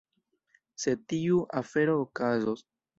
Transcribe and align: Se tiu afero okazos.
Se 0.85 0.95
tiu 1.13 1.39
afero 1.65 2.03
okazos. 2.09 2.69